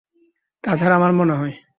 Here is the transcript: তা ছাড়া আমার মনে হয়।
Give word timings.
তা 0.63 0.71
ছাড়া 0.77 0.95
আমার 0.95 1.11
মনে 1.13 1.33
হয়। 1.33 1.53